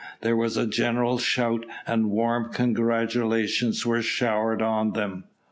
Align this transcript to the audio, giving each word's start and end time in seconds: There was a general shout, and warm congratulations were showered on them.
There 0.21 0.35
was 0.35 0.57
a 0.57 0.65
general 0.65 1.19
shout, 1.19 1.63
and 1.85 2.09
warm 2.09 2.51
congratulations 2.51 3.85
were 3.85 4.01
showered 4.01 4.59
on 4.59 4.93
them. 4.93 5.25